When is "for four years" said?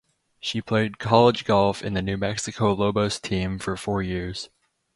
3.59-4.49